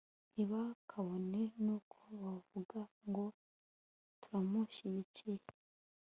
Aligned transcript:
ntibakabone 0.31 1.41
n'uko 1.63 1.97
bavuga 2.21 2.79
ngo 3.07 3.25
turamushyikiriye 4.21 5.47